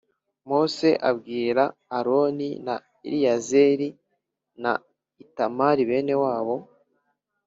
[0.49, 1.63] Mose abwira
[1.97, 2.75] Aroni na
[3.07, 3.87] Eleyazari
[4.63, 4.73] na
[5.23, 6.55] Itamari bene wabo